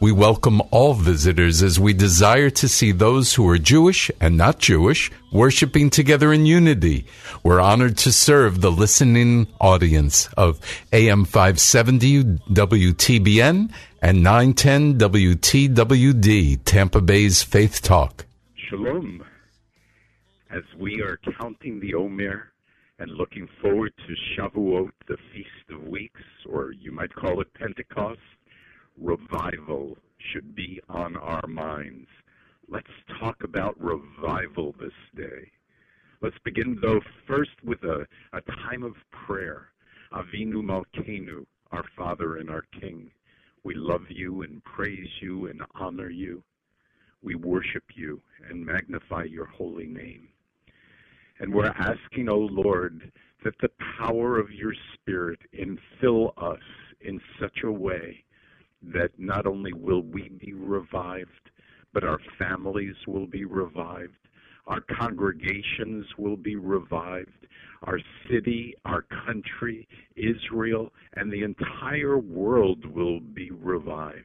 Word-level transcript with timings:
We 0.00 0.12
welcome 0.12 0.62
all 0.70 0.94
visitors 0.94 1.60
as 1.60 1.80
we 1.80 1.92
desire 1.92 2.50
to 2.50 2.68
see 2.68 2.92
those 2.92 3.34
who 3.34 3.48
are 3.48 3.58
Jewish 3.58 4.12
and 4.20 4.36
not 4.36 4.60
Jewish 4.60 5.10
worshiping 5.32 5.90
together 5.90 6.32
in 6.32 6.46
unity. 6.46 7.04
We're 7.42 7.60
honored 7.60 7.98
to 7.98 8.12
serve 8.12 8.60
the 8.60 8.70
listening 8.70 9.48
audience 9.60 10.28
of 10.36 10.60
AM 10.92 11.24
570 11.24 12.22
WTBN 12.22 13.72
and 14.00 14.22
910 14.22 14.98
WTWD, 14.98 16.60
Tampa 16.64 17.00
Bay's 17.00 17.42
Faith 17.42 17.82
Talk. 17.82 18.24
Shalom. 18.70 19.24
As 20.48 20.62
we 20.78 21.02
are 21.02 21.18
counting 21.40 21.80
the 21.80 21.94
Omer 21.94 22.52
and 23.00 23.10
looking 23.10 23.48
forward 23.60 23.92
to 24.06 24.14
Shavuot, 24.40 24.90
the 25.08 25.16
Feast 25.34 25.48
of 25.72 25.88
Weeks, 25.88 26.22
or 26.48 26.70
you 26.70 26.92
might 26.92 27.12
call 27.12 27.40
it 27.40 27.52
Pentecost, 27.54 28.20
revival 29.00 29.96
should 30.32 30.54
be 30.54 30.80
on 30.88 31.16
our 31.16 31.46
minds. 31.46 32.08
Let's 32.68 32.86
talk 33.20 33.42
about 33.44 33.80
revival 33.80 34.74
this 34.80 34.92
day. 35.16 35.50
Let's 36.20 36.38
begin, 36.44 36.78
though, 36.82 37.00
first 37.26 37.62
with 37.64 37.82
a, 37.84 38.06
a 38.32 38.40
time 38.68 38.82
of 38.82 38.94
prayer. 39.10 39.68
Avinu 40.12 40.62
Malkeinu, 40.62 41.44
our 41.70 41.84
Father 41.96 42.36
and 42.36 42.50
our 42.50 42.64
King. 42.80 43.10
We 43.62 43.74
love 43.74 44.04
you 44.08 44.42
and 44.42 44.62
praise 44.64 45.08
you 45.20 45.46
and 45.46 45.62
honor 45.74 46.10
you. 46.10 46.42
We 47.22 47.34
worship 47.34 47.84
you 47.94 48.20
and 48.48 48.64
magnify 48.64 49.24
your 49.24 49.46
holy 49.46 49.86
name. 49.86 50.28
And 51.40 51.52
we're 51.54 51.74
asking, 51.78 52.28
O 52.28 52.34
oh 52.34 52.48
Lord, 52.50 53.12
that 53.44 53.54
the 53.60 53.70
power 53.98 54.38
of 54.38 54.50
your 54.50 54.74
Spirit 54.94 55.38
infill 55.52 56.32
us 56.36 56.62
in 57.00 57.20
such 57.38 57.62
a 57.64 57.70
way 57.70 58.24
that 58.82 59.10
not 59.18 59.46
only 59.46 59.72
will 59.72 60.02
we 60.02 60.28
be 60.28 60.52
revived, 60.52 61.50
but 61.92 62.04
our 62.04 62.18
families 62.38 62.94
will 63.06 63.26
be 63.26 63.44
revived, 63.44 64.16
our 64.66 64.80
congregations 64.80 66.06
will 66.18 66.36
be 66.36 66.56
revived, 66.56 67.46
our 67.84 67.98
city, 68.30 68.74
our 68.84 69.02
country, 69.26 69.88
Israel, 70.16 70.92
and 71.14 71.32
the 71.32 71.42
entire 71.42 72.18
world 72.18 72.84
will 72.84 73.20
be 73.20 73.50
revived. 73.50 74.24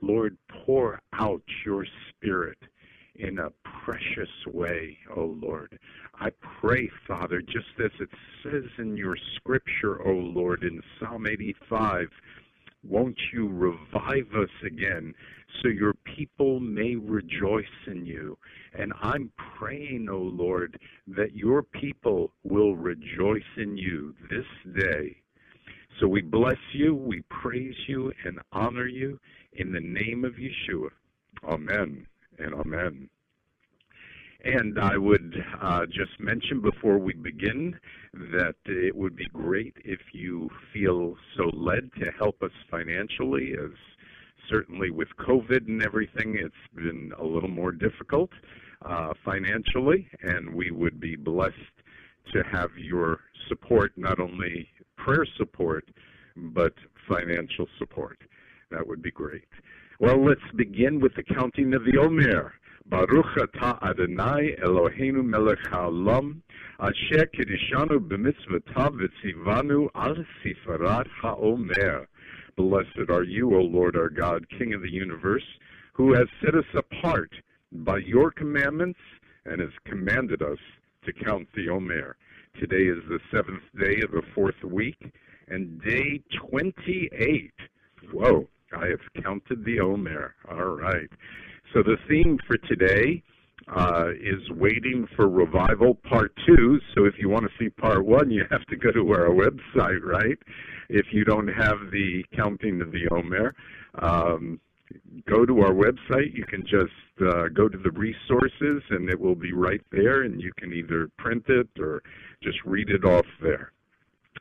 Lord, 0.00 0.36
pour 0.64 1.00
out 1.12 1.42
your 1.64 1.86
Spirit 2.10 2.58
in 3.16 3.38
a 3.38 3.50
precious 3.84 4.30
way, 4.46 4.96
O 5.10 5.20
oh 5.20 5.36
Lord. 5.40 5.78
I 6.14 6.30
pray, 6.60 6.90
Father, 7.06 7.40
just 7.40 7.66
as 7.78 7.90
it 8.00 8.08
says 8.42 8.64
in 8.78 8.96
your 8.96 9.16
scripture, 9.36 10.00
O 10.06 10.10
oh 10.10 10.32
Lord, 10.34 10.64
in 10.64 10.82
Psalm 10.98 11.26
85, 11.26 12.08
won't 12.84 13.18
you 13.32 13.48
revive 13.48 14.34
us 14.34 14.50
again 14.66 15.14
so 15.60 15.68
your 15.68 15.94
people 16.16 16.58
may 16.60 16.96
rejoice 16.96 17.64
in 17.86 18.04
you? 18.04 18.36
And 18.74 18.92
I'm 19.00 19.30
praying, 19.58 20.08
O 20.10 20.14
oh 20.14 20.30
Lord, 20.32 20.78
that 21.06 21.34
your 21.34 21.62
people 21.62 22.32
will 22.42 22.74
rejoice 22.74 23.42
in 23.56 23.76
you 23.76 24.14
this 24.30 24.46
day. 24.76 25.16
So 26.00 26.08
we 26.08 26.22
bless 26.22 26.58
you, 26.72 26.94
we 26.94 27.22
praise 27.28 27.76
you, 27.86 28.12
and 28.24 28.40
honor 28.52 28.86
you 28.86 29.20
in 29.52 29.72
the 29.72 29.80
name 29.80 30.24
of 30.24 30.32
Yeshua. 30.32 30.88
Amen 31.44 32.06
and 32.38 32.54
amen. 32.54 33.08
And 34.44 34.80
I 34.80 34.96
would 34.96 35.36
uh, 35.60 35.86
just 35.86 36.18
mention 36.18 36.60
before 36.60 36.98
we 36.98 37.12
begin 37.12 37.78
that 38.12 38.56
it 38.64 38.96
would 38.96 39.14
be 39.14 39.28
great 39.32 39.76
if 39.84 40.00
you 40.12 40.50
feel 40.72 40.81
led 41.64 41.90
to 42.00 42.10
help 42.18 42.42
us 42.42 42.50
financially, 42.70 43.52
as 43.52 43.70
certainly 44.50 44.90
with 44.90 45.08
COVID 45.18 45.68
and 45.68 45.82
everything, 45.82 46.36
it's 46.38 46.54
been 46.74 47.12
a 47.18 47.24
little 47.24 47.48
more 47.48 47.72
difficult 47.72 48.30
uh, 48.84 49.12
financially, 49.24 50.08
and 50.22 50.52
we 50.52 50.70
would 50.70 51.00
be 51.00 51.16
blessed 51.16 51.54
to 52.32 52.42
have 52.50 52.70
your 52.76 53.20
support, 53.48 53.92
not 53.96 54.18
only 54.20 54.68
prayer 54.96 55.26
support, 55.36 55.84
but 56.36 56.74
financial 57.08 57.66
support. 57.78 58.18
That 58.70 58.86
would 58.86 59.02
be 59.02 59.10
great. 59.10 59.48
Well, 60.00 60.24
let's 60.24 60.40
begin 60.56 61.00
with 61.00 61.14
the 61.14 61.22
counting 61.22 61.74
of 61.74 61.84
the 61.84 61.98
Omer. 61.98 62.54
Baruch 62.86 63.36
atah 63.36 63.80
Adonai 63.82 64.56
Eloheinu 64.64 65.24
melech 65.24 65.62
haolam, 65.70 66.42
Blessed 72.56 73.08
are 73.08 73.22
you, 73.22 73.54
O 73.54 73.60
Lord 73.60 73.96
our 73.96 74.10
God, 74.10 74.44
King 74.58 74.74
of 74.74 74.82
the 74.82 74.90
universe, 74.90 75.44
who 75.92 76.12
has 76.12 76.26
set 76.44 76.56
us 76.56 76.64
apart 76.74 77.30
by 77.70 77.98
your 77.98 78.32
commandments 78.32 78.98
and 79.44 79.60
has 79.60 79.70
commanded 79.84 80.42
us 80.42 80.58
to 81.06 81.12
count 81.12 81.46
the 81.54 81.68
Omer. 81.68 82.16
Today 82.58 82.88
is 82.88 82.98
the 83.08 83.20
seventh 83.32 83.62
day 83.78 84.00
of 84.02 84.10
the 84.10 84.22
fourth 84.34 84.60
week 84.64 84.98
and 85.46 85.80
day 85.82 86.20
28. 86.50 87.52
Whoa, 88.12 88.48
I 88.76 88.86
have 88.88 89.22
counted 89.22 89.64
the 89.64 89.78
Omer. 89.78 90.34
All 90.50 90.74
right. 90.74 91.08
So 91.72 91.84
the 91.84 91.98
theme 92.08 92.40
for 92.44 92.56
today 92.56 93.22
uh, 93.68 94.10
is 94.20 94.50
Waiting 94.50 95.06
for 95.16 95.28
Revival 95.28 95.94
Part 95.94 96.32
2. 96.46 96.80
So 96.94 97.04
if 97.04 97.14
you 97.18 97.28
want 97.28 97.44
to 97.44 97.50
see 97.58 97.68
Part 97.70 98.04
1, 98.04 98.30
you 98.30 98.44
have 98.50 98.64
to 98.66 98.76
go 98.76 98.90
to 98.92 99.12
our 99.12 99.30
website, 99.30 100.02
right? 100.02 100.38
If 100.88 101.06
you 101.12 101.24
don't 101.24 101.48
have 101.48 101.78
the 101.90 102.24
Counting 102.34 102.80
of 102.80 102.92
the 102.92 103.08
Omer, 103.10 103.54
um, 104.00 104.60
go 105.28 105.46
to 105.46 105.60
our 105.60 105.72
website. 105.72 106.34
You 106.34 106.44
can 106.44 106.62
just 106.62 106.92
uh, 107.26 107.48
go 107.48 107.68
to 107.68 107.78
the 107.78 107.90
resources 107.92 108.82
and 108.90 109.08
it 109.08 109.18
will 109.18 109.34
be 109.34 109.52
right 109.52 109.82
there, 109.90 110.22
and 110.22 110.40
you 110.40 110.52
can 110.58 110.72
either 110.72 111.08
print 111.18 111.44
it 111.48 111.68
or 111.78 112.02
just 112.42 112.58
read 112.64 112.90
it 112.90 113.04
off 113.04 113.26
there. 113.40 113.72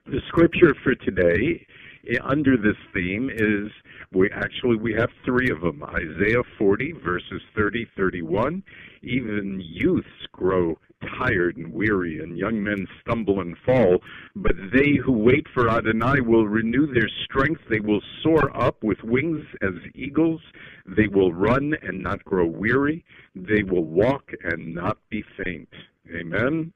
The 0.06 0.20
scripture 0.28 0.76
for 0.84 0.96
today 0.96 1.66
Uh, 2.10 2.16
under 2.24 2.58
this 2.58 2.78
theme 2.94 3.30
is 3.30 3.72
we 4.14 4.30
actually 4.32 4.78
we 4.78 4.94
have 4.94 5.10
three 5.26 5.50
of 5.50 5.62
them. 5.62 5.84
Isaiah 5.84 6.44
40 6.58 6.94
verses 7.04 7.42
30 7.56 7.88
31 7.96 8.64
even 9.04 9.62
youths 9.64 10.08
grow 10.32 10.78
tired 11.18 11.58
and 11.58 11.74
weary 11.74 12.20
and 12.20 12.38
young 12.38 12.64
men 12.64 12.88
stumble 13.02 13.42
and 13.42 13.58
fall. 13.66 13.98
But 14.36 14.56
they 14.74 14.98
who 15.04 15.14
wait 15.14 15.48
for 15.54 15.70
adonai 15.70 16.22
will 16.22 16.48
renew 16.48 16.94
their 16.94 17.10
strength. 17.26 17.62
They 17.70 17.80
will 17.80 18.02
soar 18.22 18.56
up 18.56 18.84
with 18.84 19.04
wings 19.04 19.46
as 19.62 19.74
eagles. 19.96 20.42
They 20.86 21.08
will 21.08 21.34
run 21.34 21.74
and 21.82 22.04
not 22.04 22.24
grow 22.26 22.46
weary. 22.46 23.04
They 23.36 23.64
will 23.64 23.86
walk 23.86 24.32
and 24.44 24.76
not 24.76 24.98
be 25.10 25.24
faint. 25.44 25.70
Amen? 26.14 26.74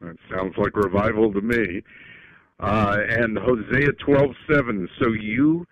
That 0.00 0.16
sounds 0.30 0.54
like 0.56 0.76
revival 0.76 1.32
to 1.32 1.40
me 1.40 1.82
uh, 2.60 2.96
and 3.08 3.38
Hosea 3.38 3.92
12:7. 4.06 4.88
So 5.00 5.12
you 5.12 5.66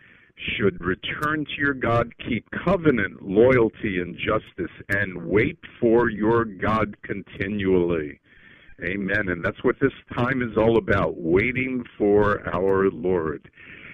should 0.56 0.80
return 0.84 1.44
to 1.44 1.52
your 1.58 1.74
God, 1.74 2.12
keep 2.28 2.46
covenant, 2.64 3.22
loyalty, 3.22 4.00
and 4.00 4.16
justice, 4.16 4.74
and 4.88 5.26
wait 5.26 5.58
for 5.80 6.10
your 6.10 6.44
God 6.44 6.96
continually. 7.02 8.20
Amen. 8.82 9.28
And 9.28 9.44
that's 9.44 9.62
what 9.62 9.76
this 9.80 9.92
time 10.16 10.42
is 10.42 10.56
all 10.56 10.78
about 10.78 11.16
waiting 11.16 11.84
for 11.96 12.46
our 12.52 12.90
Lord. 12.90 13.48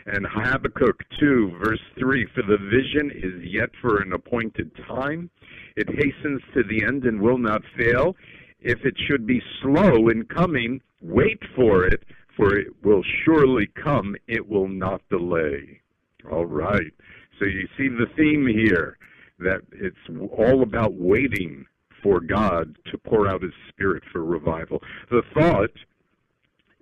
And 0.07 0.27
Habakkuk 0.27 1.05
2, 1.21 1.59
verse 1.63 1.81
3 1.99 2.27
For 2.35 2.43
the 2.43 2.57
vision 2.57 3.11
is 3.15 3.45
yet 3.45 3.69
for 3.81 4.01
an 4.01 4.13
appointed 4.13 4.71
time, 4.89 5.31
it 5.77 5.89
hastens 5.89 6.41
to 6.55 6.63
the 6.63 6.85
end 6.85 7.05
and 7.05 7.21
will 7.21 7.39
not 7.39 7.63
fail. 7.77 8.17
If 8.61 8.79
it 8.85 8.95
should 9.07 9.27
be 9.27 9.43
slow 9.63 10.09
in 10.09 10.25
coming, 10.25 10.81
wait 11.01 11.41
for 11.55 11.85
it, 11.85 12.03
for 12.41 12.57
it 12.57 12.69
will 12.83 13.03
surely 13.25 13.69
come, 13.83 14.17
it 14.27 14.49
will 14.49 14.69
not 14.69 15.03
delay. 15.11 15.81
All 16.31 16.47
right. 16.47 16.93
So 17.39 17.45
you 17.45 17.69
see 17.77 17.89
the 17.89 18.07
theme 18.17 18.47
here 18.47 18.97
that 19.39 19.61
it's 19.73 19.97
all 20.39 20.63
about 20.63 20.95
waiting 20.95 21.67
for 22.03 22.21
God 22.21 22.79
to 22.91 22.99
pour 22.99 23.29
out 23.29 23.43
his 23.43 23.53
spirit 23.69 24.03
for 24.11 24.25
revival. 24.25 24.83
The 25.11 25.23
thought, 25.35 25.71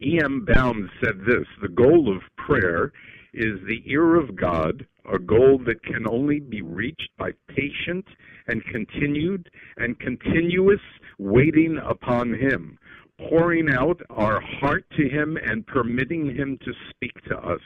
E.M. 0.01 0.45
Bounds 0.45 0.91
said 1.03 1.21
this 1.27 1.47
the 1.61 1.69
goal 1.69 2.15
of 2.15 2.23
prayer 2.37 2.93
is 3.35 3.59
the 3.67 3.83
ear 3.87 4.17
of 4.17 4.37
God, 4.37 4.87
a 5.13 5.19
goal 5.19 5.61
that 5.67 5.83
can 5.83 6.07
only 6.09 6.39
be 6.39 6.63
reached 6.63 7.11
by 7.19 7.33
patient 7.49 8.07
and 8.47 8.65
continued 8.67 9.51
and 9.77 9.99
continuous 9.99 10.81
waiting 11.19 11.79
upon 11.85 12.35
him, 12.35 12.79
pouring 13.19 13.69
out 13.73 14.01
our 14.11 14.41
heart 14.41 14.85
to 14.97 15.09
him 15.09 15.37
and 15.37 15.67
permitting 15.67 16.35
him 16.35 16.59
to 16.65 16.73
speak 16.91 17.13
to 17.25 17.37
us. 17.37 17.61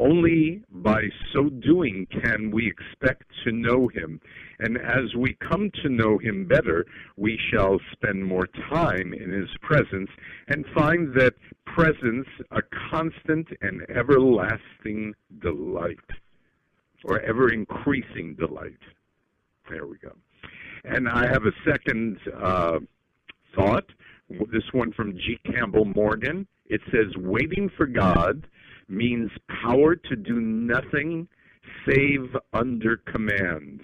Only 0.00 0.62
by 0.70 1.02
so 1.32 1.48
doing 1.48 2.06
can 2.22 2.52
we 2.52 2.68
expect 2.68 3.24
to 3.44 3.50
know 3.50 3.88
him. 3.88 4.20
And 4.60 4.78
as 4.78 5.14
we 5.16 5.36
come 5.40 5.72
to 5.82 5.88
know 5.88 6.18
him 6.18 6.46
better, 6.46 6.86
we 7.16 7.36
shall 7.50 7.80
spend 7.92 8.24
more 8.24 8.46
time 8.70 9.12
in 9.12 9.30
his 9.32 9.50
presence 9.60 10.10
and 10.46 10.64
find 10.72 11.12
that 11.14 11.34
presence 11.66 12.28
a 12.52 12.62
constant 12.90 13.48
and 13.60 13.82
everlasting 13.90 15.14
delight, 15.42 15.98
or 17.04 17.20
ever 17.20 17.52
increasing 17.52 18.34
delight. 18.34 18.78
There 19.68 19.86
we 19.86 19.96
go. 19.98 20.12
And 20.84 21.08
I 21.08 21.26
have 21.26 21.42
a 21.44 21.52
second 21.68 22.18
uh, 22.40 22.78
thought, 23.56 23.86
this 24.28 24.72
one 24.72 24.92
from 24.92 25.14
G. 25.14 25.38
Campbell 25.44 25.84
Morgan. 25.84 26.46
It 26.66 26.80
says, 26.90 27.16
Waiting 27.16 27.70
for 27.76 27.86
God 27.86 28.46
means 28.88 29.30
power 29.62 29.94
to 29.94 30.16
do 30.16 30.40
nothing 30.40 31.28
save 31.86 32.34
under 32.52 32.98
command. 32.98 33.80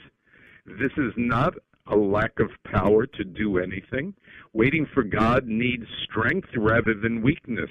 This 0.66 0.92
is 0.96 1.12
not 1.16 1.54
a 1.86 1.96
lack 1.96 2.38
of 2.40 2.50
power 2.64 3.06
to 3.06 3.24
do 3.24 3.58
anything. 3.58 4.14
Waiting 4.52 4.86
for 4.94 5.02
God 5.02 5.46
needs 5.46 5.84
strength 6.04 6.48
rather 6.56 6.94
than 6.94 7.22
weakness. 7.22 7.70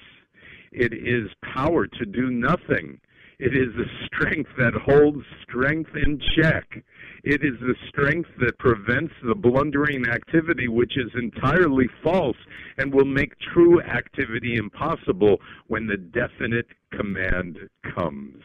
It 0.72 0.94
is 0.94 1.30
power 1.54 1.88
to 1.88 2.06
do 2.06 2.30
nothing. 2.30 3.00
It 3.40 3.56
is 3.56 3.74
the 3.76 3.86
strength 4.06 4.52
that 4.58 4.74
holds 4.74 5.24
strength 5.44 5.92
in 5.96 6.20
check. 6.36 6.84
It 7.24 7.42
is 7.42 7.58
the 7.62 7.76
strength 7.88 8.30
that 8.42 8.58
prevents 8.60 9.14
the 9.26 9.36
blundering 9.36 10.06
activity 10.10 10.68
which 10.68 10.98
is 10.98 11.10
entirely 11.16 11.88
false 12.04 12.36
and 12.78 12.94
will 12.94 13.06
make 13.06 13.34
true 13.54 13.82
activity 13.82 14.56
impossible 14.56 15.38
when 15.68 15.88
the 15.88 15.96
definite 15.96 16.68
command 16.92 17.58
comes. 17.96 18.44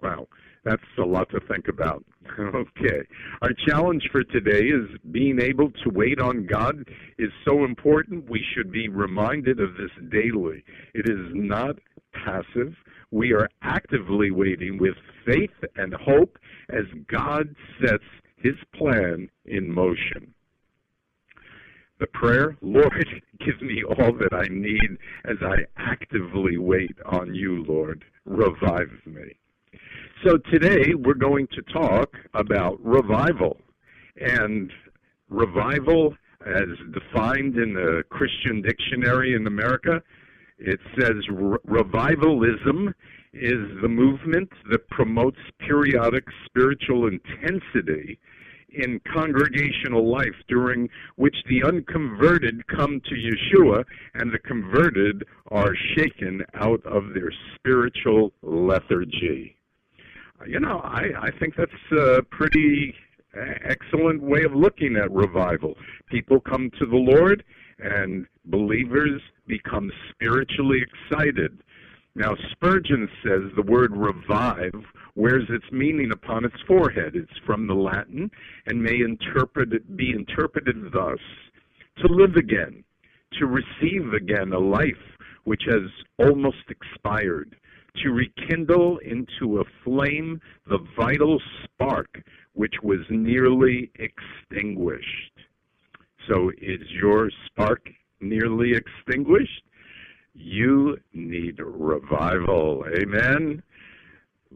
Wow, 0.00 0.28
that's 0.64 0.82
a 0.98 1.02
lot 1.02 1.28
to 1.30 1.40
think 1.48 1.66
about. 1.66 2.04
okay. 2.38 3.02
Our 3.42 3.50
challenge 3.66 4.08
for 4.12 4.22
today 4.22 4.66
is 4.66 4.88
being 5.10 5.40
able 5.40 5.70
to 5.70 5.90
wait 5.90 6.20
on 6.20 6.46
God 6.46 6.88
is 7.18 7.30
so 7.44 7.64
important. 7.64 8.30
We 8.30 8.44
should 8.54 8.70
be 8.70 8.88
reminded 8.88 9.58
of 9.58 9.74
this 9.74 9.90
daily. 10.10 10.62
It 10.94 11.08
is 11.08 11.26
not 11.32 11.76
passive. 12.12 12.74
We 13.14 13.32
are 13.32 13.48
actively 13.62 14.32
waiting 14.32 14.76
with 14.76 14.96
faith 15.24 15.54
and 15.76 15.94
hope 15.94 16.36
as 16.70 16.82
God 17.06 17.54
sets 17.80 18.02
his 18.38 18.56
plan 18.74 19.30
in 19.44 19.72
motion. 19.72 20.34
The 22.00 22.08
prayer, 22.08 22.56
Lord, 22.60 23.06
give 23.38 23.62
me 23.62 23.84
all 23.84 24.12
that 24.14 24.32
I 24.32 24.48
need 24.50 24.98
as 25.26 25.36
I 25.42 25.58
actively 25.76 26.58
wait 26.58 26.96
on 27.06 27.36
you, 27.36 27.64
Lord. 27.68 28.04
Revive 28.24 28.90
me. 29.06 29.36
So 30.26 30.36
today 30.50 30.94
we're 30.96 31.14
going 31.14 31.46
to 31.52 31.62
talk 31.72 32.16
about 32.34 32.84
revival. 32.84 33.58
And 34.16 34.72
revival, 35.28 36.16
as 36.44 36.66
defined 36.92 37.58
in 37.58 37.74
the 37.74 38.02
Christian 38.10 38.60
dictionary 38.60 39.34
in 39.34 39.46
America, 39.46 40.02
it 40.58 40.80
says 40.98 41.14
revivalism 41.64 42.94
is 43.32 43.82
the 43.82 43.88
movement 43.88 44.48
that 44.70 44.88
promotes 44.90 45.38
periodic 45.58 46.24
spiritual 46.46 47.08
intensity 47.08 48.18
in 48.74 49.00
congregational 49.12 50.10
life 50.10 50.34
during 50.48 50.88
which 51.16 51.36
the 51.48 51.62
unconverted 51.64 52.66
come 52.66 53.00
to 53.00 53.14
Yeshua 53.14 53.84
and 54.14 54.32
the 54.32 54.38
converted 54.38 55.24
are 55.50 55.74
shaken 55.96 56.42
out 56.54 56.84
of 56.84 57.14
their 57.14 57.32
spiritual 57.54 58.32
lethargy. 58.42 59.56
You 60.46 60.60
know, 60.60 60.80
I, 60.82 61.10
I 61.20 61.30
think 61.38 61.54
that's 61.56 61.72
a 61.92 62.22
pretty 62.22 62.94
excellent 63.64 64.22
way 64.22 64.42
of 64.42 64.54
looking 64.54 64.96
at 64.96 65.10
revival. 65.10 65.74
People 66.10 66.40
come 66.40 66.70
to 66.78 66.86
the 66.86 66.96
Lord 66.96 67.44
and 67.78 68.26
believers 68.46 69.20
become 69.46 69.90
spiritually 70.10 70.82
excited 70.82 71.58
now, 72.16 72.36
Spurgeon 72.52 73.08
says 73.24 73.42
the 73.56 73.62
word 73.62 73.96
revive 73.96 74.84
wears 75.16 75.46
its 75.48 75.64
meaning 75.72 76.12
upon 76.12 76.44
its 76.44 76.54
forehead. 76.64 77.16
It's 77.16 77.38
from 77.44 77.66
the 77.66 77.74
Latin 77.74 78.30
and 78.66 78.80
may 78.80 79.00
interpret, 79.00 79.96
be 79.96 80.10
interpreted 80.10 80.92
thus 80.92 81.18
to 81.98 82.06
live 82.06 82.36
again, 82.36 82.84
to 83.40 83.46
receive 83.46 84.12
again 84.12 84.52
a 84.52 84.58
life 84.58 85.18
which 85.42 85.62
has 85.66 85.90
almost 86.18 86.70
expired, 86.70 87.56
to 87.96 88.10
rekindle 88.10 88.98
into 88.98 89.58
a 89.58 89.64
flame 89.82 90.40
the 90.68 90.78
vital 90.96 91.42
spark 91.64 92.22
which 92.52 92.74
was 92.84 93.00
nearly 93.10 93.90
extinguished. 93.96 95.32
So, 96.28 96.50
is 96.62 96.80
your 96.92 97.28
spark 97.46 97.88
nearly 98.20 98.72
extinguished? 98.74 99.62
You 100.34 100.98
need 101.12 101.60
revival. 101.60 102.84
Amen. 102.98 103.62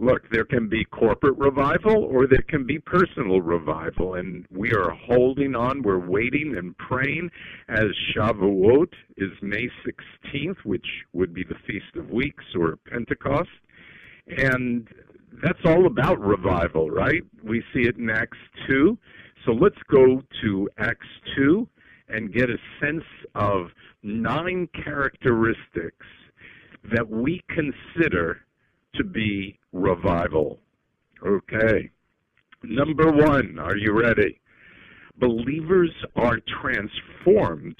Look, 0.00 0.30
there 0.30 0.44
can 0.44 0.68
be 0.68 0.84
corporate 0.84 1.36
revival 1.38 2.04
or 2.04 2.28
there 2.28 2.44
can 2.48 2.64
be 2.64 2.78
personal 2.78 3.40
revival, 3.40 4.14
and 4.14 4.46
we 4.50 4.72
are 4.72 4.90
holding 4.90 5.56
on. 5.56 5.82
We're 5.82 5.98
waiting 5.98 6.54
and 6.56 6.76
praying 6.78 7.30
as 7.68 7.86
Shavuot 8.14 8.92
is 9.16 9.30
May 9.42 9.68
16th, 9.84 10.58
which 10.64 10.86
would 11.12 11.34
be 11.34 11.42
the 11.42 11.56
Feast 11.66 11.96
of 11.96 12.10
Weeks 12.10 12.44
or 12.56 12.76
Pentecost. 12.88 13.48
And 14.28 14.88
that's 15.42 15.58
all 15.64 15.86
about 15.86 16.20
revival, 16.20 16.90
right? 16.90 17.22
We 17.42 17.62
see 17.74 17.80
it 17.80 17.96
in 17.96 18.08
Acts 18.08 18.38
2. 18.68 18.96
So 19.44 19.52
let's 19.52 19.78
go 19.90 20.22
to 20.42 20.68
Acts 20.78 21.06
2 21.36 21.68
and 22.08 22.32
get 22.32 22.50
a 22.50 22.58
sense 22.80 23.04
of 23.34 23.68
nine 24.02 24.68
characteristics 24.84 26.06
that 26.92 27.08
we 27.08 27.42
consider 27.48 28.40
to 28.94 29.04
be 29.04 29.58
revival. 29.72 30.58
Okay. 31.24 31.90
Number 32.62 33.10
one, 33.12 33.58
are 33.58 33.76
you 33.76 33.92
ready? 33.92 34.40
Believers 35.18 35.92
are 36.16 36.38
transformed 36.62 37.76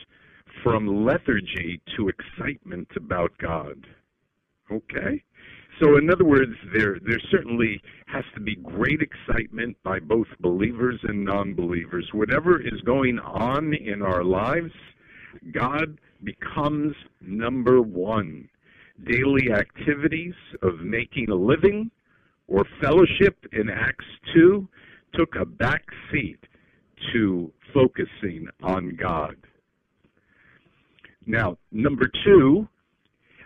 from 0.63 1.05
lethargy 1.05 1.81
to 1.97 2.09
excitement 2.09 2.89
about 2.97 3.33
God. 3.39 3.87
Okay? 4.71 5.23
So, 5.81 5.97
in 5.97 6.11
other 6.11 6.25
words, 6.25 6.55
there 6.75 6.99
there 7.07 7.21
certainly 7.31 7.81
has 8.07 8.25
to 8.35 8.41
be 8.41 8.57
great 8.57 9.01
excitement 9.01 9.77
by 9.85 10.01
both 10.01 10.27
believers 10.41 10.99
and 11.05 11.25
non-believers. 11.25 12.09
Whatever 12.13 12.61
is 12.61 12.81
going 12.85 13.19
on 13.21 13.75
in 13.75 14.03
our 14.03 14.25
lives, 14.25 14.73
God 15.53 15.99
becomes 16.25 16.95
number 17.21 17.81
one. 17.81 18.49
Daily 19.05 19.53
activities 19.53 20.35
of 20.63 20.81
making 20.81 21.31
a 21.31 21.35
living 21.35 21.91
or 22.49 22.65
fellowship 22.83 23.37
in 23.53 23.71
Acts 23.71 24.07
2 24.35 24.67
took 25.15 25.37
a 25.37 25.45
back 25.45 25.85
seat 26.11 26.41
to 27.13 27.53
focusing 27.73 28.49
on 28.63 28.97
God. 28.97 29.37
Now, 31.27 31.59
number 31.71 32.11
two, 32.25 32.67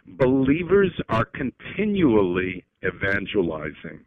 believers 0.07 0.93
are 1.09 1.25
continually 1.25 2.65
evangelizing. 2.85 4.01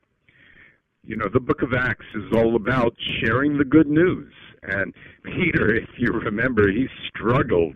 you 1.05 1.15
know, 1.15 1.29
the 1.31 1.39
book 1.39 1.61
of 1.61 1.73
Acts 1.73 2.05
is 2.15 2.23
all 2.33 2.55
about 2.55 2.95
sharing 3.21 3.57
the 3.57 3.63
good 3.65 3.87
news. 3.87 4.33
And 4.63 4.93
Peter, 5.23 5.75
if 5.83 5.89
you 5.97 6.11
remember, 6.11 6.69
he 6.71 6.87
struggled, 7.07 7.75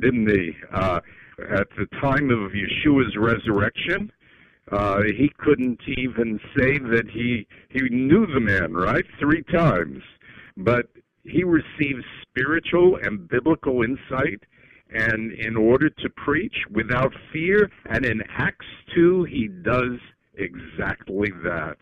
didn't 0.00 0.28
he? 0.28 0.52
Uh, 0.72 1.00
at 1.50 1.68
the 1.76 1.86
time 2.00 2.30
of 2.30 2.52
Yeshua's 2.52 3.16
resurrection, 3.16 4.10
uh, 4.70 5.02
he 5.02 5.30
couldn't 5.38 5.80
even 5.98 6.38
say 6.56 6.78
that 6.78 7.04
he 7.12 7.46
he 7.70 7.88
knew 7.90 8.26
the 8.26 8.40
man, 8.40 8.72
right? 8.72 9.04
Three 9.18 9.42
times, 9.52 10.02
but 10.56 10.86
he 11.24 11.42
received 11.44 12.04
spiritual 12.22 12.96
and 13.02 13.28
biblical 13.28 13.82
insight, 13.82 14.42
and 14.94 15.32
in 15.32 15.56
order 15.56 15.88
to 15.88 16.08
preach 16.10 16.54
without 16.70 17.12
fear, 17.32 17.70
and 17.86 18.04
in 18.04 18.22
Acts 18.36 18.66
two, 18.94 19.24
he 19.24 19.48
does 19.48 19.98
exactly 20.34 21.30
that. 21.44 21.76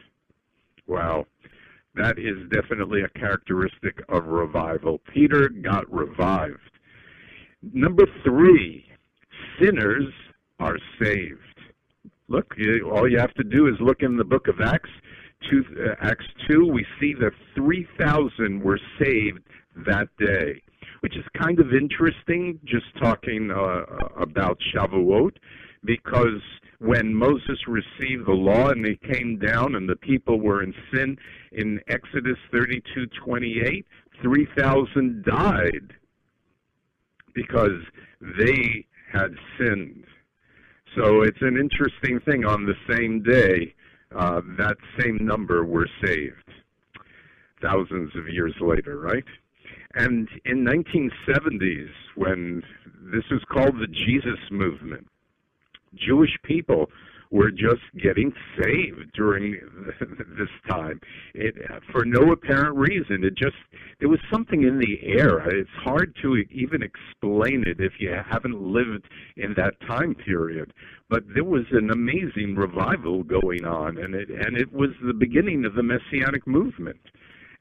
Wow. 0.87 1.27
That 1.95 2.19
is 2.19 2.49
definitely 2.51 3.03
a 3.03 3.19
characteristic 3.19 4.01
of 4.09 4.27
revival. 4.27 5.01
Peter 5.13 5.49
got 5.49 5.93
revived. 5.93 6.59
Number 7.73 8.07
three, 8.25 8.87
sinners 9.61 10.13
are 10.61 10.79
saved. 11.03 11.41
Look, 12.29 12.55
you, 12.57 12.91
all 12.91 13.11
you 13.11 13.19
have 13.19 13.35
to 13.35 13.45
do 13.45 13.67
is 13.67 13.75
look 13.81 14.03
in 14.03 14.17
the 14.17 14.25
book 14.25 14.47
of 14.47 14.61
Acts, 14.61 14.91
two, 15.51 15.65
uh, 15.79 15.95
Acts 16.01 16.27
2. 16.49 16.65
We 16.67 16.87
see 17.01 17.15
that 17.15 17.33
3,000 17.57 18.63
were 18.63 18.79
saved 19.01 19.41
that 19.85 20.09
day, 20.19 20.63
which 21.01 21.17
is 21.17 21.25
kind 21.41 21.59
of 21.61 21.73
interesting, 21.73 22.59
just 22.65 22.87
talking 23.01 23.51
uh, 23.51 23.85
about 24.21 24.59
Shavuot, 24.73 25.37
because 25.85 26.41
when 26.79 27.15
Moses 27.15 27.59
received 27.67 28.27
the 28.27 28.33
law 28.33 28.69
and 28.69 28.85
they 28.85 28.99
came 29.13 29.39
down 29.39 29.75
and 29.75 29.89
the 29.89 29.97
people 29.97 30.41
were 30.41 30.63
in 30.63 30.75
sin 30.93 31.17
in 31.53 31.81
Exodus 31.89 32.39
32:28, 32.53 33.85
3,000 34.23 35.25
died 35.25 35.95
because 37.35 37.83
they 38.39 38.87
had 39.13 39.35
sinned. 39.59 40.05
So 40.97 41.23
it's 41.23 41.41
an 41.41 41.57
interesting 41.57 42.21
thing 42.21 42.45
on 42.45 42.67
the 42.67 42.75
same 42.91 43.23
day, 43.23 43.75
uh, 44.15 44.41
that 44.59 44.77
same 44.99 45.19
number 45.21 45.65
were 45.65 45.89
saved 46.05 46.51
thousands 47.63 48.11
of 48.17 48.29
years 48.29 48.55
later, 48.61 48.99
right? 48.99 49.25
And 49.95 50.29
in 50.45 50.65
1970s, 50.65 51.91
when 52.15 52.63
this 53.13 53.25
was 53.31 53.43
called 53.51 53.77
the 53.81 53.89
Jesus 53.89 54.39
movement, 54.51 55.07
Jewish 55.95 56.37
people 56.45 56.91
were 57.31 57.51
just 57.51 57.83
getting 58.03 58.33
saved 58.61 59.13
during 59.15 59.53
this 60.01 60.49
time 60.69 61.01
it, 61.35 61.55
for 61.93 62.05
no 62.05 62.33
apparent 62.33 62.77
reason. 62.77 63.25
It 63.25 63.37
just 63.37 63.57
there 64.01 64.09
was 64.09 64.19
something 64.33 64.63
in 64.63 64.79
the 64.79 64.99
air. 65.03 65.39
It's 65.49 65.71
hard 65.85 66.15
to 66.23 66.37
even 66.51 66.83
explain 66.83 67.65
it 67.67 67.81
if 67.81 67.95
you 68.01 68.13
haven't 68.29 68.61
lived 68.61 69.09
in 69.37 69.55
that 69.55 69.81
time 69.87 70.15
period. 70.15 70.73
But 71.09 71.23
there 71.35 71.45
was 71.45 71.65
an 71.71 71.91
amazing 71.91 72.57
revival 72.57 73.23
going 73.23 73.65
on, 73.65 73.99
and 73.99 74.15
it 74.15 74.29
and 74.29 74.57
it 74.57 74.73
was 74.73 74.91
the 75.05 75.15
beginning 75.15 75.65
of 75.65 75.75
the 75.75 75.83
messianic 75.83 76.47
movement 76.47 77.01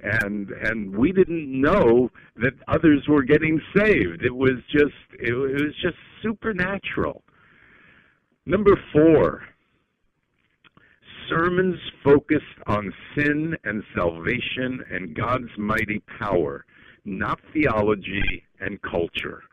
and 0.02 0.50
and 0.50 0.96
we 0.96 1.12
didn't 1.12 1.50
know 1.50 2.10
that 2.38 2.54
others 2.68 3.06
were 3.08 3.24
getting 3.24 3.62
saved. 3.76 4.24
It 4.24 4.36
was 4.36 4.58
just 4.72 4.96
it, 5.20 5.34
it 5.34 5.62
was 5.62 5.76
just 5.82 5.98
supernatural. 6.22 7.24
Number 8.46 8.76
four, 8.94 9.44
sermons 11.30 11.78
focused 12.04 12.44
on 12.68 12.92
sin 13.16 13.56
and 13.64 13.84
salvation 13.96 14.84
and 14.92 15.16
God's 15.16 15.50
mighty 15.58 16.02
power, 16.20 16.66
not 17.06 17.40
theology 17.54 18.44
and 18.60 18.82
culture. 18.82 19.44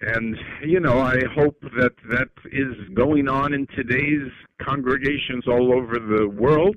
And, 0.00 0.36
you 0.62 0.80
know, 0.80 0.98
I 1.00 1.20
hope 1.34 1.58
that 1.78 1.94
that 2.10 2.28
is 2.52 2.74
going 2.94 3.28
on 3.28 3.54
in 3.54 3.66
today's 3.68 4.30
congregations 4.62 5.44
all 5.48 5.72
over 5.72 5.94
the 5.94 6.28
world, 6.28 6.76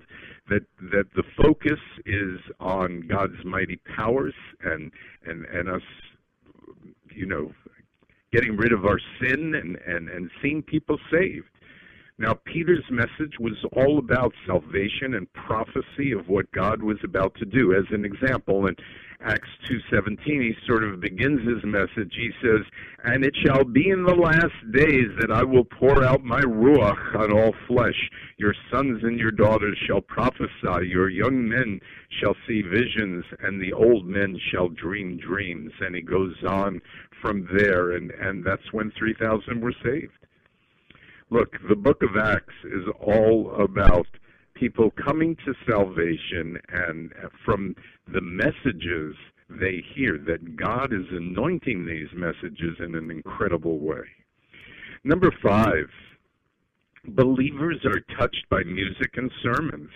that, 0.49 0.65
that 0.91 1.05
the 1.15 1.23
focus 1.41 1.79
is 2.05 2.39
on 2.59 3.01
God's 3.07 3.43
mighty 3.45 3.77
powers 3.95 4.33
and, 4.63 4.91
and, 5.25 5.45
and 5.45 5.69
us, 5.69 5.81
you 7.09 7.25
know, 7.25 7.51
getting 8.31 8.55
rid 8.57 8.71
of 8.71 8.85
our 8.85 8.99
sin 9.19 9.55
and, 9.55 9.77
and, 9.87 10.09
and 10.09 10.29
seeing 10.41 10.61
people 10.61 10.99
saved. 11.11 11.45
Now, 12.19 12.33
Peter's 12.33 12.83
message 12.91 13.39
was 13.39 13.55
all 13.71 13.97
about 13.97 14.33
salvation 14.45 15.13
and 15.13 15.31
prophecy 15.31 16.11
of 16.11 16.27
what 16.27 16.51
God 16.51 16.83
was 16.83 16.97
about 17.01 17.33
to 17.35 17.45
do. 17.45 17.73
As 17.73 17.85
an 17.91 18.03
example, 18.03 18.67
in 18.67 18.75
Acts 19.21 19.47
2:17, 19.63 20.41
he 20.41 20.53
sort 20.67 20.83
of 20.83 20.99
begins 20.99 21.47
his 21.47 21.63
message. 21.63 22.13
He 22.13 22.33
says, 22.41 22.65
"And 23.05 23.23
it 23.23 23.37
shall 23.37 23.63
be 23.63 23.87
in 23.87 24.03
the 24.03 24.15
last 24.15 24.71
days 24.71 25.09
that 25.19 25.31
I 25.31 25.43
will 25.43 25.63
pour 25.63 26.03
out 26.03 26.21
my 26.21 26.41
ruach 26.41 27.15
on 27.15 27.31
all 27.31 27.53
flesh. 27.67 28.09
Your 28.37 28.53
sons 28.69 29.01
and 29.05 29.17
your 29.17 29.31
daughters 29.31 29.77
shall 29.77 30.01
prophesy. 30.01 30.89
Your 30.89 31.07
young 31.07 31.47
men 31.47 31.79
shall 32.09 32.35
see 32.45 32.61
visions, 32.61 33.23
and 33.39 33.61
the 33.61 33.71
old 33.71 34.05
men 34.05 34.37
shall 34.37 34.67
dream 34.67 35.15
dreams." 35.15 35.71
And 35.79 35.95
he 35.95 36.01
goes 36.01 36.43
on 36.43 36.81
from 37.21 37.45
there, 37.53 37.91
and 37.91 38.11
and 38.11 38.43
that's 38.43 38.73
when 38.73 38.91
3,000 38.91 39.61
were 39.61 39.71
saved. 39.71 40.11
Look, 41.31 41.53
the 41.67 41.75
book 41.75 42.01
of 42.01 42.17
Acts 42.17 42.55
is 42.63 42.85
all 42.99 43.55
about 43.59 44.07
people 44.55 44.91
coming 44.91 45.35
to 45.45 45.53
salvation 45.69 46.57
and 46.69 47.13
from 47.45 47.75
the 48.11 48.21
messages 48.21 49.15
they 49.47 49.83
hear 49.95 50.17
that 50.27 50.55
God 50.55 50.91
is 50.91 51.05
anointing 51.11 51.85
these 51.85 52.07
messages 52.13 52.77
in 52.79 52.95
an 52.95 53.11
incredible 53.11 53.79
way. 53.79 54.03
Number 55.03 55.31
five, 55.43 55.89
believers 57.09 57.77
are 57.85 58.17
touched 58.17 58.45
by 58.49 58.63
music 58.63 59.11
and 59.15 59.31
sermons 59.41 59.89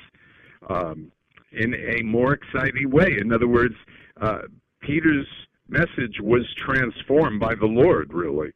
um, 0.70 1.12
in 1.52 1.74
a 1.74 2.04
more 2.04 2.34
exciting 2.34 2.90
way. 2.92 3.18
In 3.20 3.34
other 3.34 3.48
words, 3.48 3.76
uh, 4.22 4.44
Peter's 4.82 5.28
message 5.68 6.20
was 6.22 6.46
transformed 6.66 7.40
by 7.40 7.56
the 7.56 7.66
Lord, 7.66 8.14
really. 8.14 8.52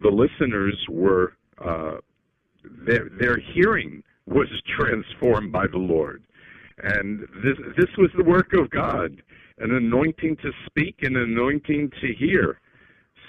The 0.00 0.08
listeners 0.08 0.78
were 0.88 1.34
uh, 1.58 1.98
their 2.64 3.08
their 3.18 3.38
hearing 3.38 4.02
was 4.26 4.48
transformed 4.78 5.52
by 5.52 5.66
the 5.66 5.78
Lord. 5.78 6.22
And 6.82 7.20
this 7.42 7.56
this 7.76 7.90
was 7.98 8.10
the 8.16 8.24
work 8.24 8.52
of 8.54 8.70
God, 8.70 9.22
an 9.58 9.74
anointing 9.74 10.36
to 10.36 10.52
speak 10.66 10.96
and 11.02 11.16
an 11.16 11.22
anointing 11.22 11.90
to 12.00 12.14
hear. 12.14 12.60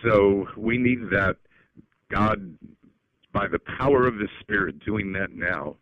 So 0.03 0.47
we 0.57 0.77
need 0.77 1.09
that 1.11 1.37
God 2.09 2.57
by 3.33 3.47
the 3.47 3.59
power 3.79 4.07
of 4.07 4.15
the 4.15 4.27
Spirit 4.41 4.83
doing 4.83 5.13
that 5.13 5.31
now. 5.33 5.75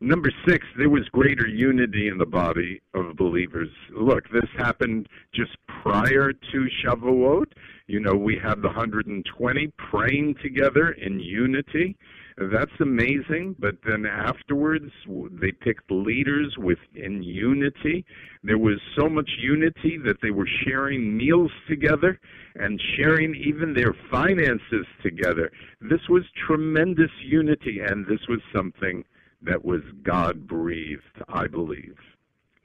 Number 0.00 0.30
six, 0.46 0.64
there 0.76 0.90
was 0.90 1.08
greater 1.08 1.48
unity 1.48 2.06
in 2.06 2.18
the 2.18 2.26
body 2.26 2.80
of 2.94 3.16
believers. 3.16 3.68
Look, 3.90 4.30
this 4.30 4.48
happened 4.56 5.08
just 5.34 5.56
prior 5.82 6.32
to 6.32 6.68
Shavuot. 6.84 7.46
You 7.88 7.98
know, 7.98 8.14
we 8.14 8.38
had 8.40 8.62
the 8.62 8.68
120 8.68 9.72
praying 9.90 10.36
together 10.40 10.92
in 10.92 11.18
unity. 11.18 11.96
That's 12.40 12.80
amazing. 12.80 13.56
But 13.58 13.78
then 13.84 14.06
afterwards, 14.06 14.92
they 15.40 15.50
picked 15.50 15.90
leaders 15.90 16.56
within 16.56 17.20
unity. 17.20 18.04
There 18.44 18.58
was 18.58 18.78
so 18.96 19.08
much 19.08 19.28
unity 19.40 19.98
that 20.04 20.20
they 20.22 20.30
were 20.30 20.48
sharing 20.64 21.16
meals 21.16 21.50
together 21.68 22.20
and 22.54 22.80
sharing 22.96 23.34
even 23.34 23.74
their 23.74 23.92
finances 24.08 24.86
together. 25.02 25.50
This 25.80 26.08
was 26.08 26.22
tremendous 26.46 27.10
unity, 27.24 27.80
and 27.80 28.06
this 28.06 28.20
was 28.28 28.40
something 28.54 29.04
that 29.42 29.64
was 29.64 29.82
God 30.04 30.46
breathed, 30.46 31.02
I 31.28 31.48
believe. 31.48 31.96